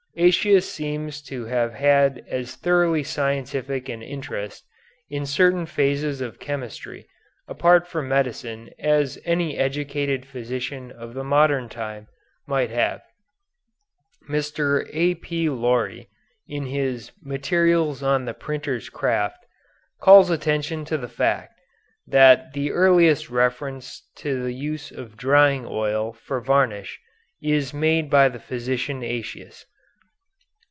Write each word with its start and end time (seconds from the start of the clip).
Aëtius 0.17 0.63
seems 0.63 1.21
to 1.21 1.45
have 1.45 1.73
had 1.73 2.25
as 2.27 2.57
thoroughly 2.57 3.01
scientific 3.01 3.87
an 3.87 4.01
interest 4.01 4.65
in 5.09 5.25
certain 5.25 5.65
phases 5.65 6.19
of 6.19 6.37
chemistry 6.37 7.05
apart 7.47 7.87
from 7.87 8.09
medicine 8.09 8.71
as 8.77 9.17
any 9.23 9.55
educated 9.57 10.25
physician 10.25 10.91
of 10.91 11.13
the 11.13 11.23
modern 11.23 11.69
time 11.69 12.09
might 12.45 12.69
have. 12.69 12.99
Mr. 14.29 14.85
A.P. 14.91 15.49
Laurie, 15.49 16.09
in 16.45 16.65
his 16.65 17.13
"Materials 17.23 18.03
of 18.03 18.25
the 18.25 18.33
Printer's 18.33 18.89
Craft," 18.89 19.37
calls 20.01 20.29
attention 20.29 20.83
to 20.83 20.97
the 20.97 21.07
fact 21.07 21.53
that 22.05 22.51
the 22.51 22.69
earliest 22.73 23.29
reference 23.29 24.03
to 24.17 24.43
the 24.43 24.51
use 24.53 24.91
of 24.91 25.15
drying 25.15 25.65
oil 25.65 26.11
for 26.11 26.41
varnish 26.41 26.99
is 27.41 27.73
made 27.73 28.09
by 28.09 28.27
the 28.27 28.39
physician 28.41 28.99
Aëtius. 29.03 29.63